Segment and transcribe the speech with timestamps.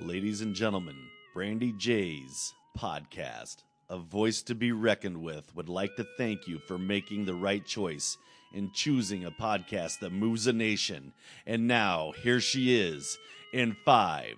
[0.00, 0.96] Ladies and gentlemen,
[1.34, 3.58] Brandy J's podcast,
[3.88, 7.64] A Voice to Be Reckoned with, would like to thank you for making the right
[7.64, 8.18] choice
[8.52, 11.12] in choosing a podcast that moves a nation.
[11.46, 13.16] And now, here she is
[13.52, 14.34] in five,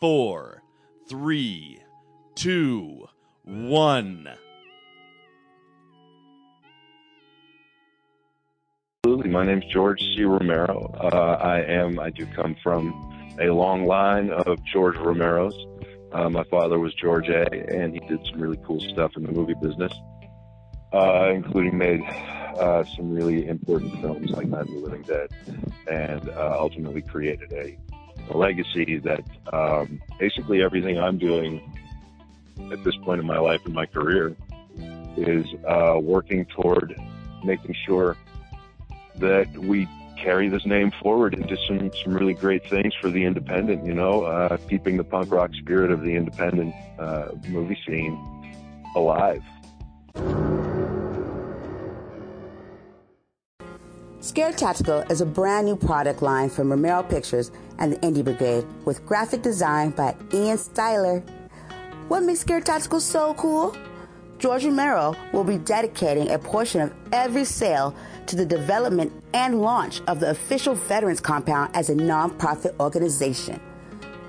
[0.00, 0.64] four,
[1.08, 1.80] three,
[2.34, 3.06] two,
[3.44, 4.28] one.
[9.04, 9.30] Absolutely.
[9.30, 10.24] My name's George C.
[10.24, 10.92] Romero.
[11.00, 15.54] Uh, I am, I do come from a long line of George Romeros.
[16.12, 19.32] Uh, my father was George A., and he did some really cool stuff in the
[19.32, 19.92] movie business,
[20.92, 22.00] uh, including made
[22.58, 25.28] uh, some really important films like Night of the Living Dead,
[25.90, 27.78] and uh, ultimately created a,
[28.30, 31.60] a legacy that um, basically everything I'm doing
[32.72, 34.34] at this point in my life and my career
[35.16, 36.98] is uh, working toward
[37.44, 38.16] making sure
[39.16, 39.88] that we
[40.22, 43.86] carry this name forward into some some really great things for the independent.
[43.86, 48.16] You know, uh, keeping the punk rock spirit of the independent uh, movie scene
[48.94, 49.42] alive.
[54.20, 58.66] Scared Tactical is a brand new product line from Romero Pictures and the Indie Brigade
[58.84, 61.26] with graphic design by Ian Styler.
[62.08, 63.76] What makes Scared Tactical so cool?
[64.38, 67.94] George Romero will be dedicating a portion of every sale
[68.28, 73.60] to the development and launch of the official Veterans Compound as a nonprofit organization.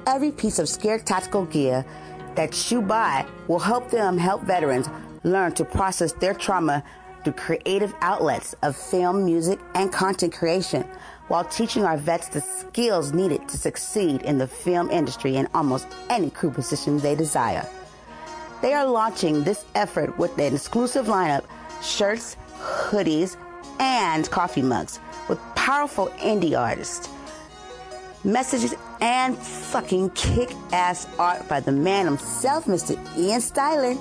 [0.07, 1.85] Every piece of Scared Tactical gear
[2.35, 4.89] that you buy will help them help veterans
[5.23, 6.83] learn to process their trauma
[7.23, 10.83] through creative outlets of film, music, and content creation
[11.27, 15.87] while teaching our vets the skills needed to succeed in the film industry in almost
[16.09, 17.67] any crew position they desire.
[18.61, 21.43] They are launching this effort with an exclusive lineup
[21.81, 23.37] shirts, hoodies,
[23.79, 27.09] and coffee mugs with powerful indie artists,
[28.23, 32.95] messages, and fucking kick ass art by the man himself, Mr.
[33.17, 33.97] Ian Styler.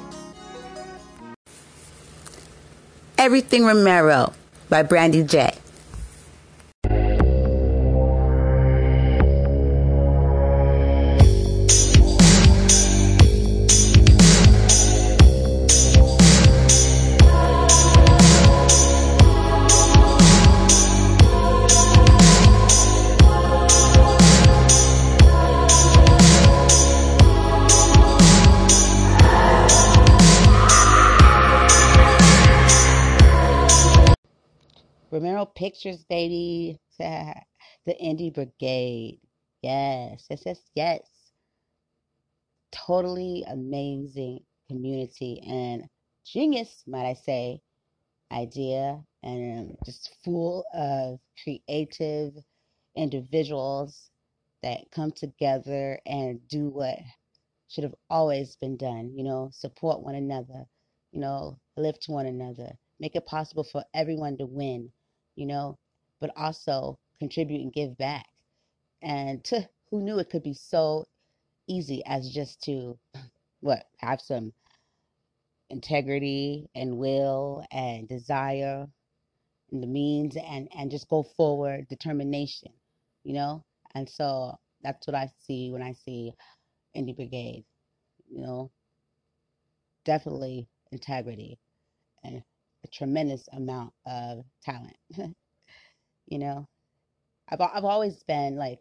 [3.16, 4.32] Everything Romero
[4.68, 5.52] by Brandy J.
[35.68, 36.80] Pictures, baby.
[36.98, 39.20] the Indie Brigade.
[39.62, 41.32] Yes, yes, yes, yes.
[42.72, 45.84] Totally amazing community and
[46.24, 47.60] genius, might I say,
[48.32, 52.32] idea, and just full of creative
[52.96, 54.10] individuals
[54.62, 56.98] that come together and do what
[57.68, 59.12] should have always been done.
[59.14, 60.64] You know, support one another,
[61.12, 64.92] you know, lift one another, make it possible for everyone to win
[65.38, 65.78] you know,
[66.20, 68.26] but also contribute and give back.
[69.02, 71.06] And to, who knew it could be so
[71.68, 72.98] easy as just to
[73.60, 74.52] what have some
[75.70, 78.88] integrity and will and desire
[79.72, 82.72] and the means and and just go forward determination
[83.24, 83.62] you know
[83.94, 86.32] and so that's what i see when i see
[86.96, 87.64] indie brigade
[88.30, 88.70] you know
[90.06, 91.58] definitely integrity
[92.24, 92.42] and
[92.84, 94.96] a tremendous amount of talent.
[96.26, 96.68] you know,
[97.48, 98.80] I've I've always been like,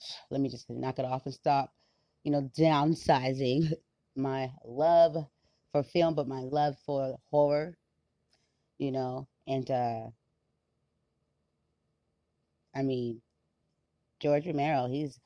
[0.30, 1.72] let me just knock it off and stop.
[2.24, 3.72] You know, downsizing
[4.16, 5.16] my love
[5.72, 7.76] for film, but my love for horror.
[8.78, 10.02] You know, and uh
[12.74, 13.22] I mean,
[14.20, 15.18] George Romero, he's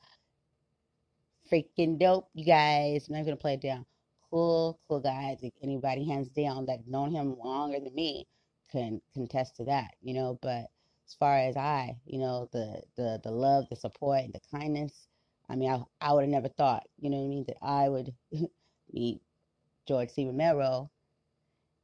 [1.51, 3.07] freaking dope, you guys.
[3.09, 3.85] I'm not gonna play it down
[4.31, 5.29] cool, cool guy.
[5.31, 8.27] I think anybody hands down that known him longer than me
[8.71, 10.39] can contest to that, you know.
[10.41, 10.67] But
[11.07, 15.07] as far as I, you know, the the the love, the support, and the kindness,
[15.49, 17.89] I mean, I I would have never thought, you know what I mean, that I
[17.89, 18.13] would
[18.93, 19.21] meet
[19.87, 20.25] George C.
[20.25, 20.89] Romero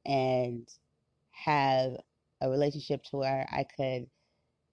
[0.05, 0.67] and
[1.31, 1.97] have
[2.41, 4.07] a relationship to where I could,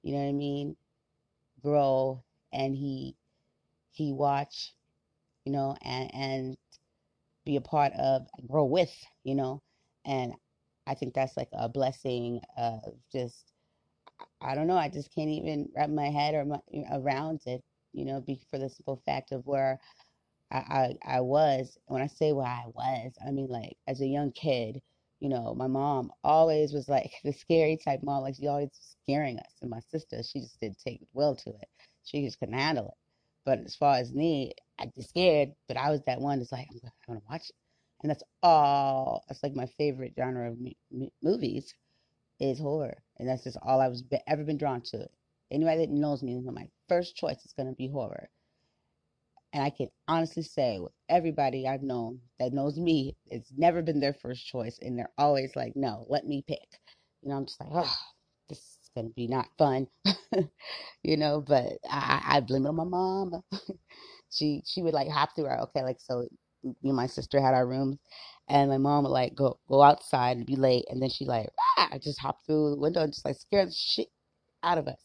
[0.02, 0.76] you know what I mean,
[1.62, 2.22] grow
[2.52, 3.16] and he
[3.90, 4.74] he watch,
[5.44, 6.56] you know, and and
[7.44, 8.92] be a part of, grow with,
[9.24, 9.62] you know.
[10.04, 10.34] And
[10.86, 12.80] I think that's like a blessing of
[13.12, 13.52] just,
[14.40, 16.58] I don't know, I just can't even wrap my head or my,
[16.92, 17.62] around it,
[17.92, 19.80] you know, be for the simple fact of where
[20.50, 20.56] I,
[21.04, 21.78] I, I was.
[21.86, 24.80] When I say where I was, I mean like as a young kid,
[25.20, 28.70] you know, my mom always was like the scary type mom, like she always
[29.02, 29.52] scaring us.
[29.62, 31.68] And my sister, she just didn't take well to it.
[32.04, 33.03] She just couldn't handle it.
[33.44, 36.68] But as far as me, I'd be scared, but I was that one that's like,
[36.70, 37.56] I'm gonna, watch it.
[38.02, 39.24] And that's all.
[39.28, 40.76] That's like my favorite genre of me,
[41.22, 41.74] movies
[42.40, 45.08] is horror, and that's just all I was be, ever been drawn to.
[45.50, 48.28] Anybody that knows me, my first choice is gonna be horror.
[49.52, 54.00] And I can honestly say, with everybody I've known that knows me, it's never been
[54.00, 56.80] their first choice, and they're always like, "No, let me pick."
[57.22, 57.96] You know, I'm just like, "Oh,
[58.48, 59.86] this is gonna be not fun,"
[61.02, 61.40] you know.
[61.46, 63.42] But I, I blame it on my mom.
[64.30, 66.26] she she would like hop through our okay, like so.
[66.64, 67.98] Me and my sister had our rooms,
[68.48, 71.50] and my mom would like go go outside and be late, and then she like
[71.78, 74.08] ah, just hop through the window and just like scare the shit
[74.62, 75.04] out of us.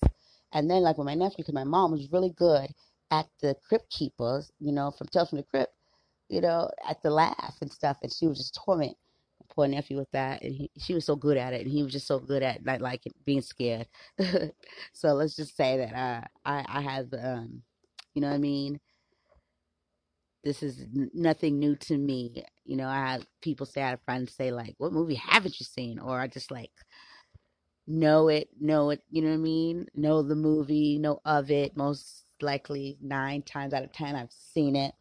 [0.53, 2.69] And then like with my nephew, because my mom was really good
[3.11, 5.73] at the crypt keepers, you know, from Tales from the Crypt,
[6.29, 8.95] you know, at the laugh and stuff, and she was just torment
[9.49, 11.91] poor nephew with that, and he, she was so good at it, and he was
[11.93, 13.87] just so good at not like being scared.
[14.93, 17.61] so let's just say that I I, I have um,
[18.13, 18.79] you know what I mean.
[20.43, 22.43] This is nothing new to me.
[22.65, 25.65] You know, I have people say I have friends say like, "What movie haven't you
[25.65, 26.71] seen?" Or I just like
[27.87, 29.03] know it, know it.
[29.09, 29.87] You know what I mean?
[29.95, 31.75] Know the movie, know of it.
[31.75, 34.93] Most likely nine times out of ten, I've seen it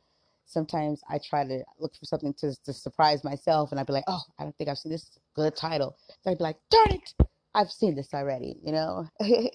[0.49, 4.05] sometimes I try to look for something to, to surprise myself, and I'd be like,
[4.09, 7.15] "Oh, I don't think I've seen this good title." So I'd be like, "Darn it,
[7.55, 9.51] I've seen this already," you know, you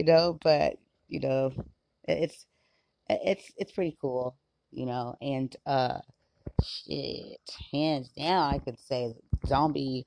[0.00, 0.38] know.
[0.42, 0.78] But
[1.08, 1.52] you know,
[2.08, 2.46] it's
[3.08, 4.36] it's it's pretty cool,
[4.72, 5.14] you know.
[5.20, 5.98] And uh,
[6.64, 7.40] shit,
[7.72, 9.14] hands down, I could say
[9.46, 10.06] zombie,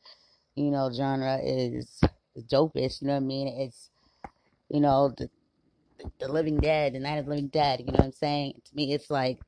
[0.55, 2.01] you know, genre is
[2.35, 3.01] the dopest.
[3.01, 3.47] You know what I mean?
[3.47, 3.89] It's
[4.69, 5.29] you know the
[6.19, 7.79] the Living Dead, the Night of the Living Dead.
[7.79, 8.61] You know what I'm saying?
[8.65, 9.39] To me, it's like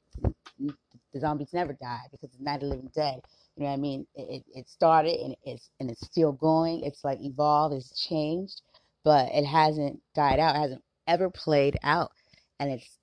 [1.14, 3.22] the zombies never die because it's not a Living Dead.
[3.56, 4.08] You know what I mean?
[4.16, 6.84] It, it started and it's and it's still going.
[6.84, 8.62] It's like evolved, it's changed,
[9.04, 10.56] but it hasn't died out.
[10.56, 12.12] It hasn't ever played out,
[12.60, 12.98] and it's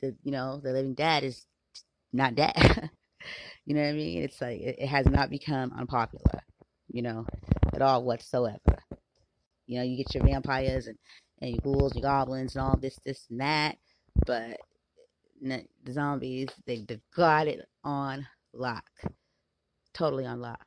[0.00, 1.44] the you know the Living Dead is
[2.12, 2.54] not dead.
[3.66, 4.22] you know what I mean?
[4.22, 6.42] It's like it, it has not become unpopular.
[6.92, 7.26] You know,
[7.74, 8.58] at all whatsoever.
[9.66, 10.98] You know, you get your vampires and
[11.40, 13.78] and your ghouls, your goblins, and all this, this, and that,
[14.26, 14.58] but
[15.90, 18.88] zombies, they, got it on lock.
[19.92, 20.66] Totally on lock.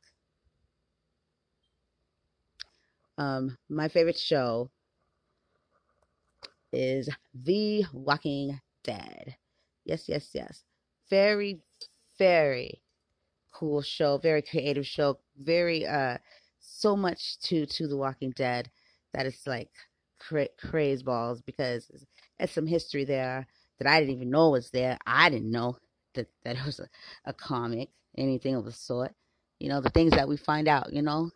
[3.18, 4.70] Um, my favorite show
[6.72, 9.36] is The Walking Dead.
[9.84, 10.64] Yes, yes, yes.
[11.10, 11.60] Very,
[12.18, 12.82] very
[13.52, 16.18] cool show, very creative show, very uh
[16.60, 18.70] so much to to The Walking Dead
[19.12, 19.70] that it's like
[20.18, 21.90] cra- craze balls because
[22.38, 23.46] it's some history there
[23.78, 24.98] that I didn't even know was there.
[25.06, 25.76] I didn't know
[26.14, 26.88] that that it was a,
[27.24, 29.12] a comic, anything of the sort.
[29.60, 31.30] You know, the things that we find out, you know.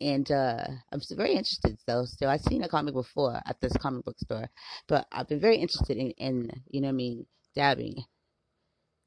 [0.00, 2.04] And uh, I'm very interested, though.
[2.04, 4.48] Still, I've seen a comic before at this comic book store,
[4.88, 8.04] but I've been very interested in, in you know, I mean, dabbing,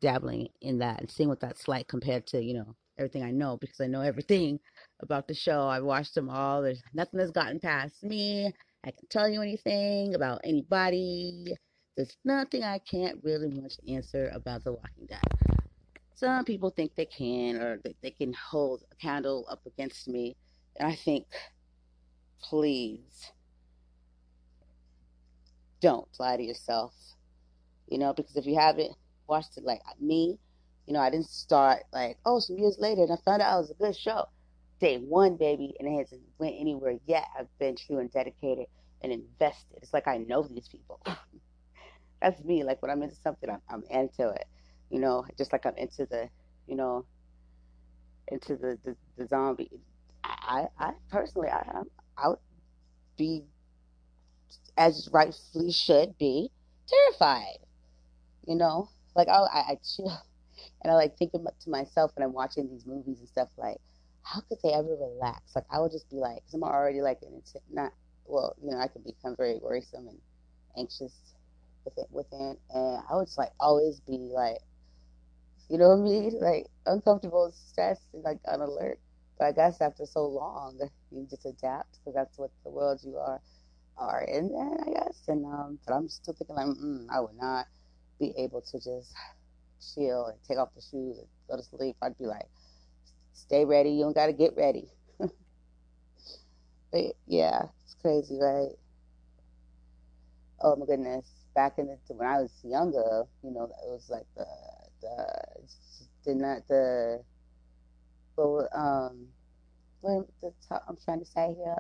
[0.01, 3.57] dabbling in that and seeing what that's like compared to, you know, everything I know
[3.57, 4.59] because I know everything
[5.01, 5.67] about the show.
[5.67, 6.61] I've watched them all.
[6.61, 8.53] There's nothing that's gotten past me.
[8.85, 11.55] I can tell you anything about anybody.
[11.95, 15.21] There's nothing I can't really much answer about The Walking Dead.
[16.15, 20.35] Some people think they can, or that they can hold a candle up against me.
[20.77, 21.25] And I think,
[22.41, 23.31] please,
[25.81, 26.93] don't lie to yourself.
[27.87, 28.93] You know, because if you haven't
[29.27, 30.37] watched it like uh, me,
[30.87, 33.61] you know, I didn't start like, oh, some years later, and I found out it
[33.61, 34.25] was a good show.
[34.81, 37.25] Day one, baby, and it hasn't went anywhere yet.
[37.39, 38.65] I've been true and dedicated
[39.01, 39.77] and invested.
[39.81, 40.99] It's like I know these people.
[42.25, 42.63] That's me.
[42.63, 44.45] Like when I'm into something, I'm, I'm into it.
[44.89, 46.27] You know, just like I'm into the,
[46.67, 47.05] you know,
[48.27, 49.69] into the the, the zombie.
[50.23, 51.81] I, I personally, I,
[52.17, 52.39] I would
[53.15, 53.43] be,
[54.75, 56.49] as rightfully should be,
[56.87, 57.59] terrified.
[58.47, 60.09] You know, like I, I, I chill,
[60.83, 63.49] and I like think to myself when I'm watching these movies and stuff.
[63.55, 63.77] Like,
[64.23, 65.55] how could they ever relax?
[65.55, 67.39] Like I would just be like, because I'm already like an
[67.71, 67.91] not
[68.25, 70.17] well, you know, I can become very worrisome and
[70.75, 71.34] anxious
[71.85, 74.59] within, within, and I would just like always be like,
[75.69, 78.99] you know what I mean, like uncomfortable, stressed, and like on alert.
[79.37, 80.79] But I guess after so long,
[81.11, 83.41] you just adapt because that's what the world you are
[83.97, 85.23] are in there, I guess.
[85.27, 87.67] And um, but I'm still thinking like, mm, I would not
[88.19, 89.13] be able to just
[89.93, 91.97] chill and take off the shoes and go to sleep.
[92.01, 92.47] I'd be like,
[93.33, 93.91] stay ready.
[93.91, 94.89] You don't got to get ready.
[96.91, 98.71] but yeah, it's crazy, right?
[100.61, 104.25] Oh my goodness back in the when I was younger, you know, it was like
[104.35, 104.45] the
[105.01, 105.63] the
[106.25, 107.23] did not the
[108.35, 109.27] but um
[110.01, 111.77] what the top, I'm trying to say here,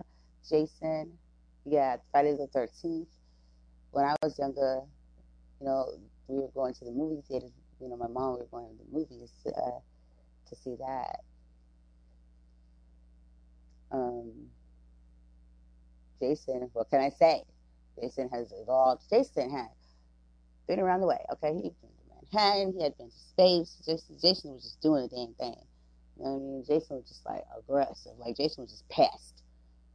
[0.49, 1.17] Jason,
[1.65, 3.09] yeah, Friday the Thirteenth.
[3.91, 4.81] When I was younger,
[5.59, 5.87] you know,
[6.27, 7.47] we were going to the movie theater.
[7.81, 9.79] You know, my mom we were going to the movies to, uh,
[10.49, 11.19] to see that.
[13.91, 14.31] Um,
[16.19, 17.43] Jason, what can I say?
[17.99, 19.03] Jason has evolved.
[19.09, 19.69] Jason had
[20.67, 21.23] been around the way.
[21.33, 22.73] Okay, he'd been to Manhattan.
[22.77, 23.81] He had been to space.
[23.85, 25.61] Jason, Jason was just doing the damn thing.
[26.17, 26.63] You know what I mean?
[26.67, 28.13] Jason was just like aggressive.
[28.17, 29.43] Like Jason was just pissed.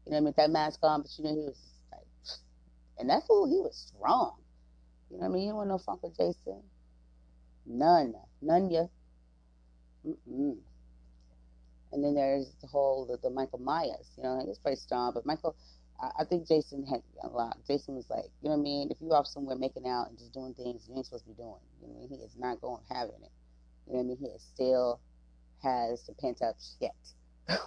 [0.07, 0.25] You know what I mean?
[0.25, 1.61] With that mask on, but you know he was
[1.93, 2.07] like,
[2.99, 4.37] and that fool, he was strong.
[5.11, 5.43] You know what I mean?
[5.43, 6.63] You don't want no funk with Jason.
[7.67, 8.87] None, none ya.
[10.07, 10.57] Mm-mm.
[11.93, 14.13] And then there's the whole the, the Michael Myers.
[14.17, 15.57] You know, he's pretty strong, but Michael,
[16.03, 17.59] I, I think Jason had a lot.
[17.67, 18.91] Jason was like, you know what I mean?
[18.91, 21.37] If you're off somewhere making out and just doing things you ain't supposed to be
[21.37, 22.19] doing, you know what I mean?
[22.19, 23.33] He is not going having it.
[23.87, 24.19] You know what I mean?
[24.21, 25.01] He is still
[25.63, 26.91] has the pent up shit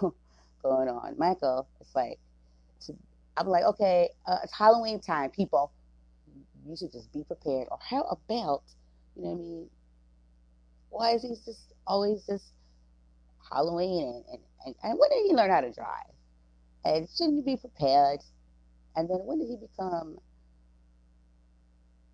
[0.62, 1.14] going on.
[1.18, 2.18] Michael, it's like,
[2.86, 2.94] to,
[3.36, 5.72] I'm like, okay, uh, it's Halloween time, people.
[6.66, 7.68] You should just be prepared.
[7.70, 8.62] Or how about,
[9.16, 9.70] you know what I mean?
[10.90, 12.44] Why is he just always just
[13.52, 16.13] Halloween and, and, and, and when did he learn how to drive?
[16.84, 18.20] And shouldn't you be prepared?
[18.96, 20.18] And then when did he become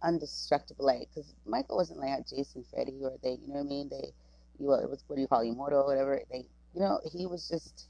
[0.03, 0.81] undestructible?
[0.81, 3.89] Like, because Michael wasn't like Jason, Freddy, or they, you know what I mean?
[3.91, 4.13] They,
[4.59, 6.23] you know, it was what do you call immortal or whatever.
[6.31, 7.89] They, you know, he was just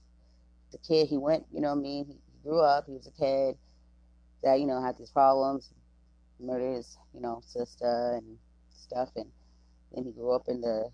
[0.72, 1.08] the kid.
[1.08, 2.06] He went, you know what I mean?
[2.06, 2.86] He, he grew up.
[2.86, 3.56] He was a kid
[4.42, 5.70] that you know had these problems,
[6.40, 8.38] murdered his, you know, sister and
[8.70, 9.26] stuff, and
[9.92, 10.90] then he grew up in the,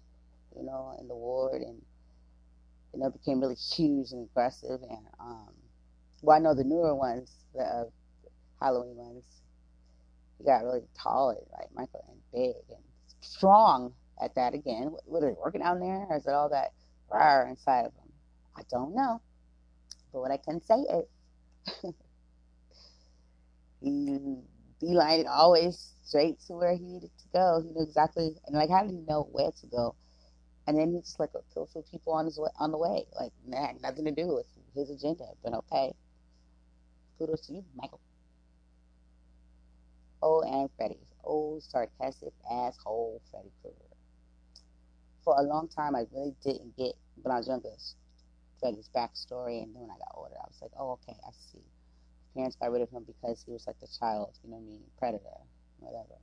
[0.57, 1.81] you know, in the ward and
[2.95, 5.56] you know became really huge and aggressive and um
[6.27, 7.85] well I know the newer ones the uh,
[8.61, 9.25] Halloween ones.
[10.39, 12.85] He got really tall and like Michael and big and
[13.21, 13.93] strong
[14.23, 14.91] at that again.
[14.91, 16.07] What, what are they working out there?
[16.09, 16.73] Or is it all that
[17.11, 18.13] fire inside of him
[18.57, 19.21] I don't know.
[20.13, 21.95] But what I can say is
[23.83, 24.19] he
[24.81, 27.63] beeline always straight to where he needed to go.
[27.63, 29.95] He knew exactly and like how did he know where to go?
[30.67, 33.07] And then he just like killed some people on his way, on the way.
[33.19, 35.27] Like had nothing to do with his agenda.
[35.45, 35.93] But okay,
[37.19, 38.01] kudos to you, Michael.
[40.23, 43.77] Oh, and Freddy, oh sarcastic asshole Freddy Krueger.
[45.25, 47.71] For a long time, I really didn't get when I was younger
[48.61, 51.63] Freddy's backstory, and then when I got older, I was like, oh, okay, I see.
[52.35, 54.71] Parents got rid of him because he was like the child, you know what I
[54.71, 55.41] mean, predator,
[55.79, 56.17] whatever,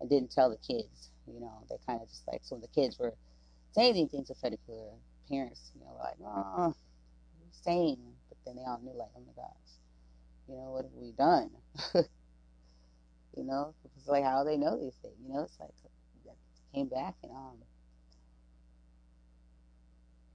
[0.00, 1.10] and didn't tell the kids.
[1.26, 3.14] You know, they kind of just like of the kids were
[3.72, 4.96] saying anything to Freddy Krueger.
[5.30, 6.74] Parents, you know, were like, oh,
[7.64, 9.67] saying, but then they all knew, like, oh my gosh,
[10.48, 11.50] you know, what have we done?
[13.36, 15.14] you know, it's like how they know these things.
[15.26, 15.70] You know, it's like
[16.74, 17.56] came back and um,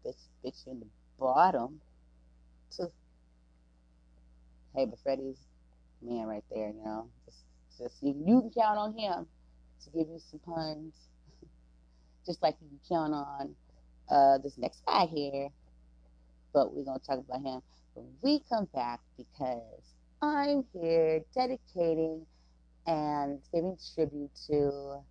[0.05, 0.85] bitch, bitch in the
[1.19, 1.79] bottom.
[2.77, 2.89] To,
[4.75, 5.37] hey, but Freddy's
[6.01, 6.69] man right there.
[6.69, 7.37] You know, just,
[7.77, 9.27] just you, you can count on him
[9.83, 10.93] to give you some puns
[12.25, 13.55] just like you can count on
[14.09, 15.49] uh, this next guy here.
[16.53, 17.61] But we're to talk about him
[17.95, 19.93] when we come back because
[20.23, 22.25] I'm here dedicating
[22.87, 25.01] and giving tribute to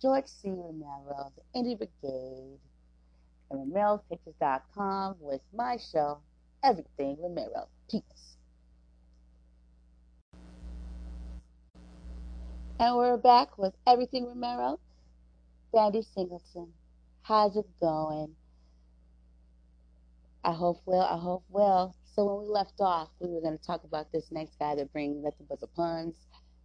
[0.00, 0.50] George C.
[0.50, 2.60] Romero, the Indie Brigade,
[3.50, 6.18] and RomeroPictures.com with my show,
[6.62, 7.66] Everything Romero.
[7.90, 8.36] Peace.
[12.78, 14.78] And we're back with Everything Romero.
[15.72, 16.72] Brandy Singleton.
[17.22, 18.36] How's it going?
[20.44, 21.02] I hope well.
[21.02, 21.96] I hope well.
[22.18, 24.92] So when we left off, we were going to talk about this next guy that
[24.92, 26.16] brings nothing but the puns,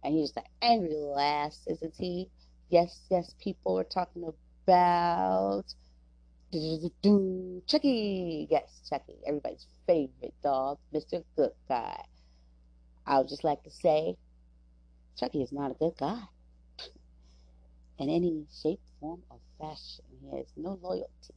[0.02, 2.28] and he's an angry lass, isn't he?
[2.70, 3.36] Yes, yes.
[3.38, 4.24] People are talking
[4.66, 5.62] about
[7.68, 8.48] Chucky.
[8.50, 9.14] Yes, Chucky.
[9.24, 11.22] Everybody's favorite dog, Mr.
[11.36, 12.04] Good Guy.
[13.06, 14.16] I would just like to say,
[15.16, 16.18] Chucky is not a good guy
[18.00, 20.04] in any shape, form, or fashion.
[20.20, 21.30] He has no loyalties.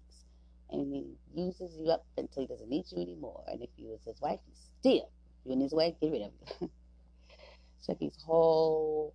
[0.69, 3.43] And he uses you up until he doesn't need you anymore.
[3.47, 5.09] And if you was his wife, he's still
[5.45, 6.31] you in his way, get rid of
[6.62, 6.69] you.
[7.86, 9.13] Chucky's whole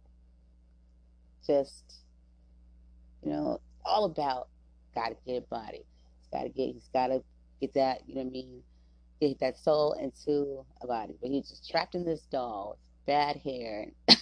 [1.47, 2.02] just
[3.23, 4.49] you know, all about
[4.94, 5.85] gotta get a body.
[6.18, 7.23] He's gotta get he's gotta
[7.61, 8.62] get that, you know what I mean,
[9.21, 11.14] get that soul into a body.
[11.21, 14.18] But he's just trapped in this doll with bad hair and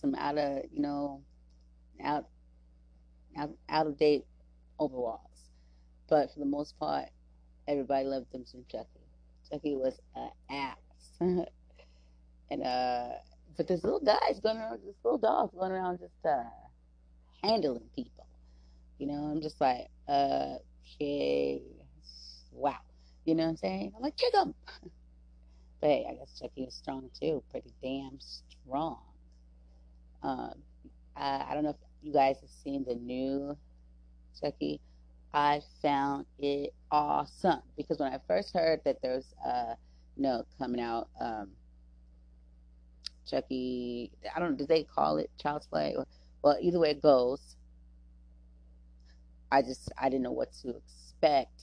[0.00, 1.20] some out of you know
[2.04, 2.26] out
[3.36, 4.24] out out of date
[4.80, 5.20] overalls.
[6.08, 7.06] But for the most part,
[7.68, 8.88] everybody loved them some Chucky.
[9.48, 10.76] Chucky was an ass.
[12.50, 13.10] and uh
[13.56, 16.42] but this little guy's going around this little dog's going around just uh
[17.44, 18.26] handling people.
[18.98, 20.56] You know, I'm just like, uh
[20.98, 21.62] okay
[22.52, 22.76] wow.
[23.24, 23.92] You know what I'm saying?
[23.94, 24.54] I'm like, kick him
[25.80, 28.98] But hey, I guess Chucky was strong too, pretty damn strong.
[30.22, 30.54] Um,
[31.16, 33.56] I, I don't know if you guys have seen the new
[34.40, 34.80] Chucky.
[35.32, 39.74] I found it awesome because when I first heard that there's uh
[40.16, 41.50] you know coming out um
[43.28, 45.96] Chucky I don't know, do they call it Child's Play
[46.42, 47.56] well either way it goes.
[49.52, 51.62] I just I didn't know what to expect,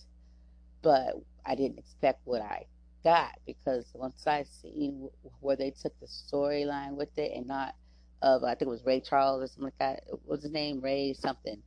[0.81, 2.65] but I didn't expect what I
[3.03, 5.09] got because once I seen
[5.39, 7.75] where they took the storyline with it and not
[8.21, 10.03] of I think it was Ray Charles or something like that.
[10.25, 10.81] What's his name?
[10.81, 11.61] Ray something.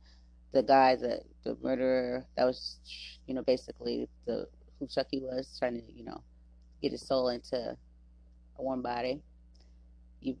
[0.53, 2.77] The guy that the murderer that was
[3.27, 4.47] you know basically the
[4.79, 6.21] who Chucky was trying to you know
[6.81, 9.21] get his soul into a warm body.
[10.21, 10.35] You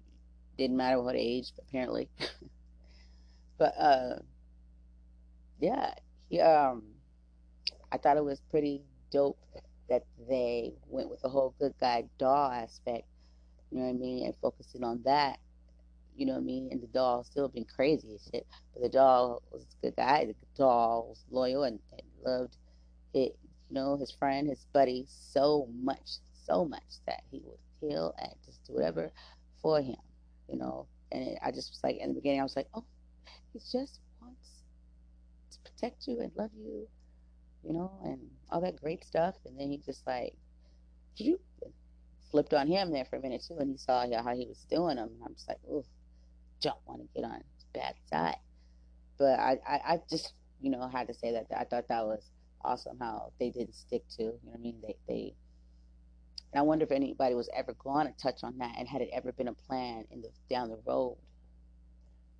[0.57, 2.09] didn't matter what age apparently.
[3.57, 4.19] but uh
[5.59, 5.93] yeah,
[6.29, 6.83] he um
[7.91, 9.37] I thought it was pretty dope
[9.89, 13.05] that they went with the whole good guy doll aspect,
[13.69, 15.39] you know what I mean, and focusing on that,
[16.15, 18.89] you know what I mean, and the doll still being crazy and shit, but the
[18.89, 22.57] doll was a good guy, the doll was loyal and, and loved
[23.13, 23.35] it,
[23.69, 28.31] you know, his friend, his buddy so much, so much that he would kill and
[28.45, 29.11] just do whatever
[29.61, 29.97] for him,
[30.49, 32.85] you know, and it, I just was like, in the beginning, I was like, oh,
[33.53, 34.63] he just wants
[35.51, 36.87] to protect you and love you
[37.63, 39.35] you know, and all that great stuff.
[39.45, 40.33] And then he just like
[42.31, 44.97] flipped on him there for a minute too, and he saw how he was doing
[44.97, 45.09] him.
[45.25, 45.83] I'm just like, ooh,
[46.61, 48.37] don't want to get on his bad side.
[49.17, 52.31] But I, I, I just, you know, had to say that I thought that was
[52.63, 54.81] awesome how they didn't stick to, you know what I mean?
[54.81, 55.33] They, they,
[56.53, 59.09] and I wonder if anybody was ever going to touch on that, and had it
[59.13, 61.17] ever been a plan in the down the road,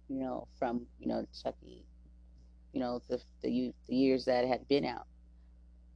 [0.10, 1.86] you know, from you know Chucky,
[2.74, 5.08] you know, the the, the years that had been out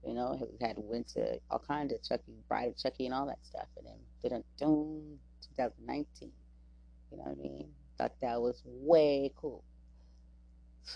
[0.05, 3.43] you know, had went to all kinds of Chucky, Bride of Chucky, and all that
[3.43, 5.17] stuff, and then didn't, doom
[5.57, 6.31] 2019.
[7.11, 7.69] You know what I mean?
[7.97, 9.63] Thought that was way cool.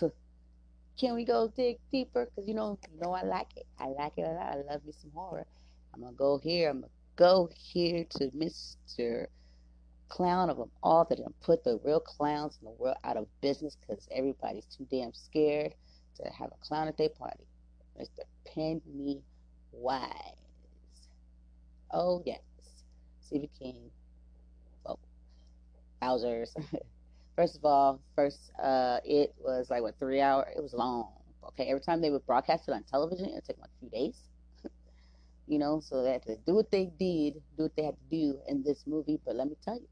[0.98, 2.28] Can we go dig deeper?
[2.36, 3.66] Cause you know, you know I like it.
[3.78, 4.52] I like it a lot.
[4.52, 5.46] I love me some horror.
[5.94, 6.68] I'm gonna go here.
[6.68, 9.26] I'm gonna go here to Mr.
[10.08, 13.26] Clown of them all that done put the real clowns in the world out of
[13.40, 15.72] business because everybody's too damn scared
[16.16, 17.46] to have a clown at their party.
[17.98, 18.20] Mr.
[18.44, 19.22] Pennywise.
[21.92, 22.40] Oh, yes.
[23.20, 23.90] Stephen King.
[26.00, 26.54] Bowser's.
[27.36, 30.48] first of all, first, uh, it was like, what, three hours?
[30.56, 31.12] It was long.
[31.48, 34.16] Okay, every time they would broadcast it on television, it took like a few days.
[35.46, 38.10] you know, so they had to do what they did, do what they had to
[38.10, 39.18] do in this movie.
[39.24, 39.88] But let me tell you,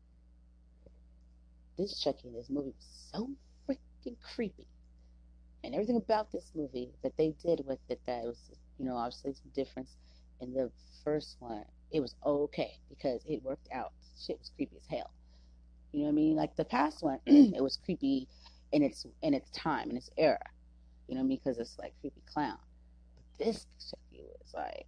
[1.79, 3.31] this Chucky in this movie was so
[3.67, 4.67] freaking creepy
[5.65, 9.33] and everything about this movie that they did with it that was you know obviously
[9.33, 9.97] some difference
[10.41, 10.71] in the
[11.05, 13.93] first one it was okay because it worked out
[14.25, 15.11] shit was creepy as hell
[15.93, 16.37] you know what i mean?
[16.37, 18.29] Like the past one it was creepy
[18.73, 20.39] in its in its time in its era.
[21.09, 21.41] You know what i mean?
[21.43, 22.59] Because it's like creepy clown.
[23.17, 24.87] But this Chucky was like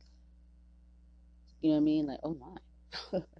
[1.62, 2.06] you know what i mean?
[2.06, 3.20] Like oh my.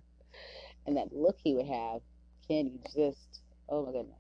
[0.87, 2.01] And that look he would have
[2.49, 4.17] can you just oh my goodness.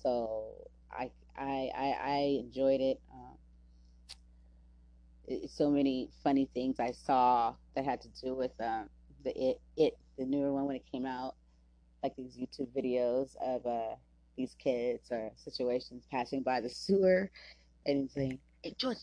[0.00, 0.54] So
[0.92, 3.00] I I I, I enjoyed it.
[3.12, 3.36] Um.
[5.48, 8.88] So many funny things I saw that had to do with um,
[9.24, 11.34] the it it the newer one when it came out,
[12.04, 13.96] like these YouTube videos of uh,
[14.36, 17.30] these kids or situations passing by the sewer
[17.86, 18.98] and saying, "Hey George,"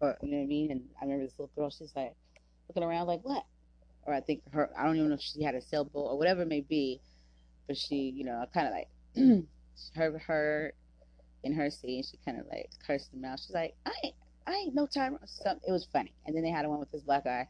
[0.00, 0.70] or you know what I mean.
[0.70, 2.14] And I remember this little girl, she's like
[2.68, 3.44] looking around like, "What?"
[4.06, 6.42] Or I think her, I don't even know if she had a sailboat or whatever
[6.42, 7.00] it may be,
[7.66, 8.88] but she, you know, kind of like
[9.94, 10.72] her her
[11.42, 13.40] in her scene, she kind of like cursed him out.
[13.40, 14.14] She's like, I ain't,
[14.46, 15.18] I ain't no time.
[15.24, 15.62] Something.
[15.66, 16.12] It was funny.
[16.26, 17.48] And then they had a one with this black guy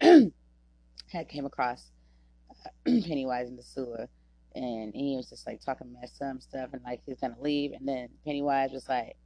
[1.12, 1.90] had came across
[2.84, 4.08] Pennywise in the sewer,
[4.54, 7.86] and he was just like talking mess some stuff, and like he's gonna leave, and
[7.86, 9.16] then Pennywise was like,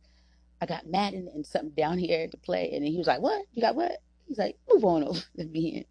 [0.60, 3.44] I got Madden and something down here to play, and then he was like, What?
[3.52, 3.98] You got what?
[4.26, 5.86] He's like, Move on over to me.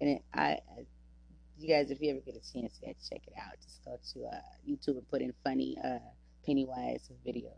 [0.00, 0.86] And then I, I
[1.58, 3.54] you guys, if you ever get a chance, to check it out.
[3.62, 5.98] Just go to uh, YouTube and put in funny uh,
[6.44, 7.52] Pennywise videos.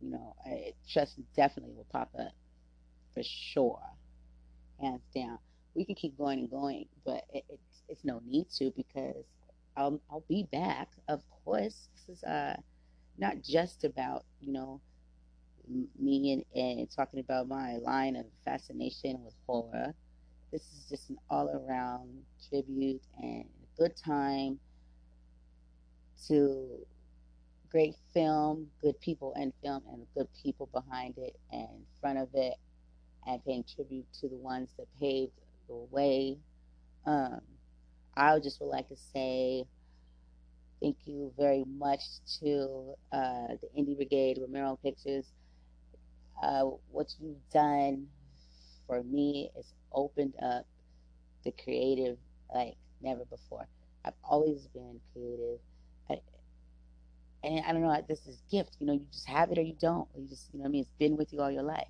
[0.00, 2.32] You know, I trust definitely will pop up
[3.14, 3.80] for sure,
[4.80, 5.38] hands down.
[5.78, 9.24] We can keep going and going, but it, it's it's no need to because
[9.76, 10.88] I'll I'll be back.
[11.08, 12.56] Of course, this is uh
[13.18, 14.80] not just about you know
[15.98, 19.94] me and, and talking about my line of fascination with horror.
[20.52, 23.44] This is just an all around tribute and
[23.78, 24.58] good time
[26.26, 26.86] to
[27.70, 32.28] great film, good people in film, and good people behind it and in front of
[32.34, 32.54] it,
[33.26, 35.32] and paying tribute to the ones that paved
[35.68, 36.38] the way.
[37.06, 37.40] Um,
[38.16, 39.66] I just would like to say
[40.80, 42.02] Thank you very much
[42.40, 45.26] to uh, the Indie Brigade, Romero Pictures.
[46.40, 48.06] Uh, what you've done
[48.86, 50.66] for me is opened up
[51.44, 52.16] the creative
[52.54, 53.66] like never before.
[54.04, 55.58] I've always been creative.
[57.44, 58.76] And I don't know, this is gift.
[58.80, 60.08] You know, you just have it or you don't.
[60.16, 60.82] You just, you know I mean?
[60.82, 61.86] It's been with you all your life.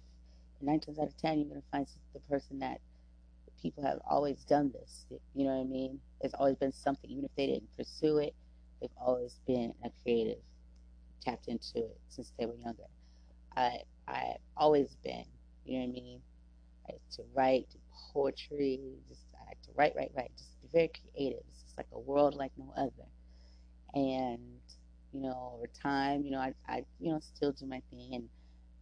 [0.61, 2.81] And nine times out of ten, you're going to find the person that
[3.63, 5.07] people have always done this.
[5.35, 6.01] You know what I mean?
[6.21, 8.35] It's always been something, even if they didn't pursue it,
[8.81, 10.39] they've always been a creative,
[11.21, 12.85] tapped into it since they were younger.
[13.57, 15.25] I I've always been,
[15.65, 16.21] you know what I mean?
[16.89, 17.69] I like to write,
[18.13, 21.41] poetry, just I like to write, write, write, just be very creative.
[21.51, 23.09] It's just like a world like no other.
[23.95, 24.61] And
[25.13, 28.29] you know, over time, you know, I, I you know still do my thing, and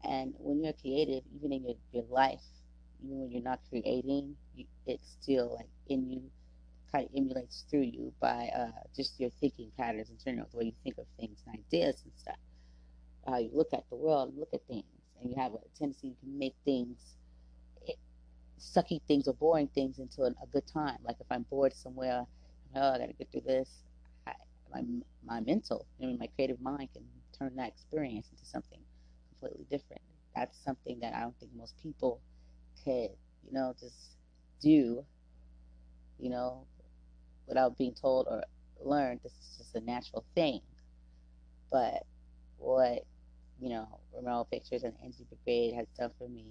[0.04, 2.42] and when you're creative, even in your, your life,
[3.04, 4.36] even when you're not creating,
[4.86, 6.22] it's still like in you,
[6.92, 10.64] kind of emulates through you by uh, just your thinking patterns in general, the way
[10.66, 12.36] you think of things and ideas and stuff,
[13.26, 14.84] how you look at the world and look at things,
[15.20, 16.98] and you have a tendency to make things,
[17.86, 20.98] it, eh, sucky things or boring things into an, a good time.
[21.04, 22.24] Like if I'm bored somewhere,
[22.76, 23.70] oh, I got to get through this.
[24.26, 24.32] I,
[24.72, 24.82] my
[25.24, 27.02] my mental, I mean, my creative mind can
[27.38, 28.80] turn that experience into something
[29.30, 30.02] completely different.
[30.34, 32.20] That's something that I don't think most people
[32.86, 34.16] you know, just
[34.60, 35.04] do,
[36.18, 36.66] you know,
[37.46, 38.44] without being told or
[38.82, 39.20] learned.
[39.22, 40.60] This is just a natural thing.
[41.70, 42.04] But
[42.58, 43.04] what,
[43.60, 46.44] you know, Romero Pictures and Indie Brigade has done for me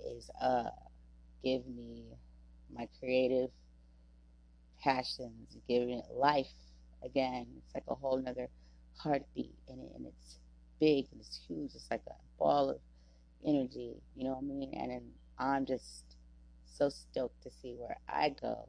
[0.00, 0.70] is uh,
[1.42, 2.04] give me
[2.74, 3.50] my creative
[4.82, 6.46] passions, giving it life
[7.04, 7.46] again.
[7.58, 8.48] It's like a whole nother
[8.98, 10.38] heartbeat in it, and it's
[10.80, 11.74] big and it's huge.
[11.74, 12.78] It's like a ball of
[13.46, 14.74] energy, you know what I mean?
[14.74, 15.02] And
[15.38, 16.04] I'm just
[16.66, 18.68] so stoked to see where I go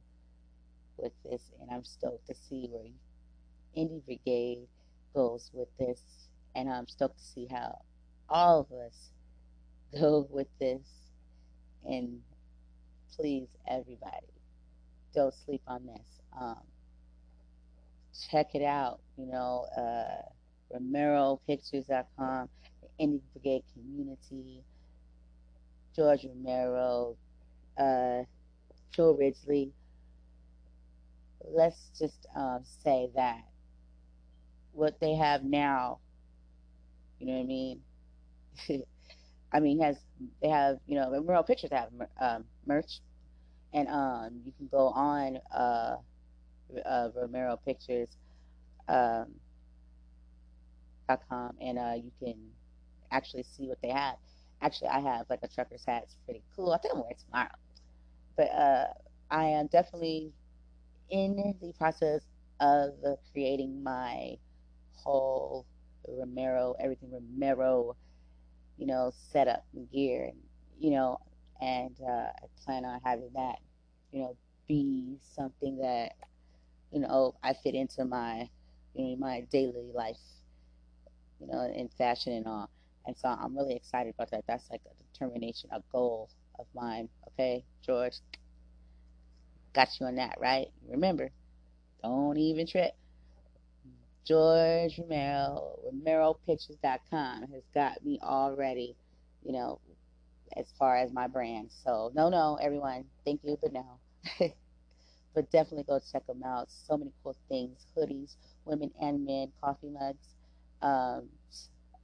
[0.97, 2.89] with this, and I'm stoked to see where
[3.77, 4.67] Indie Brigade
[5.13, 6.01] goes with this,
[6.55, 7.79] and I'm stoked to see how
[8.27, 9.11] all of us
[9.99, 10.81] go with this.
[11.85, 12.21] And
[13.15, 14.27] please, everybody,
[15.13, 16.07] don't sleep on this.
[16.39, 16.61] Um,
[18.29, 18.99] check it out.
[19.17, 22.49] You know, uh, RomeroPictures.com,
[22.99, 24.63] Indie Brigade community,
[25.95, 27.15] George Romero,
[27.77, 28.23] uh,
[28.91, 29.71] Joe Ridgely.
[31.43, 33.41] Let's just um, say that
[34.73, 35.99] what they have now,
[37.19, 37.81] you know what I mean?
[39.53, 39.97] I mean, has
[40.41, 41.89] they have you know Romero Pictures have
[42.21, 42.99] um, merch,
[43.73, 45.95] and um, you can go on uh,
[46.85, 48.09] uh, Romero Pictures.
[48.87, 49.27] Um,
[51.17, 52.35] com and uh, you can
[53.11, 54.15] actually see what they have.
[54.61, 56.03] Actually, I have like a trucker's hat.
[56.03, 56.71] It's pretty cool.
[56.73, 57.55] I think I'm wearing it tomorrow.
[58.35, 58.85] But uh,
[59.31, 60.31] I am definitely
[61.09, 62.21] in the process
[62.59, 62.93] of
[63.31, 64.37] creating my
[64.93, 65.65] whole
[66.07, 67.95] Romero, everything Romero,
[68.77, 70.31] you know, setup and gear,
[70.79, 71.19] you know,
[71.61, 73.59] and uh, I plan on having that,
[74.11, 74.35] you know,
[74.67, 76.13] be something that,
[76.91, 78.49] you know, I fit into my,
[78.93, 80.17] you know, my daily life
[81.39, 82.69] you know, in fashion and all.
[83.05, 84.45] And so I'm really excited about that.
[84.47, 87.09] That's like a determination, a goal of mine.
[87.29, 88.15] Okay, George,
[89.73, 90.67] got you on that, right?
[90.87, 91.29] Remember,
[92.03, 92.93] don't even trip.
[94.25, 98.95] George Romero, RomeroPictures.com has got me already,
[99.43, 99.79] you know,
[100.55, 101.71] as far as my brand.
[101.83, 103.99] So, no, no, everyone, thank you, but no.
[105.33, 106.69] but definitely go check them out.
[106.69, 108.35] So many cool things hoodies,
[108.65, 110.27] women and men, coffee mugs
[110.81, 111.29] um,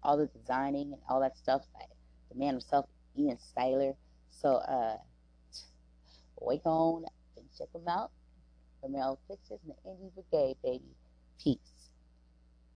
[0.06, 1.86] all the designing and all that stuff by
[2.32, 2.86] the man himself,
[3.18, 3.96] Ian Styler.
[4.30, 4.98] So uh,
[6.40, 7.06] wake on
[7.38, 8.12] and check them out.
[8.84, 10.96] Romero Pictures and the Indie Brigade, baby.
[11.44, 11.75] Peace.